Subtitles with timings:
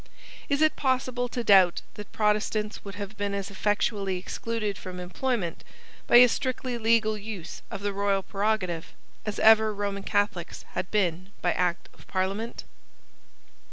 [0.49, 5.63] Is it possible to doubt that Protestants would have been as effectually excluded from employment,
[6.07, 8.93] by a strictly legal use of the royal prerogative,
[9.27, 12.63] as ever Roman Catholics had been by Act of Parliament?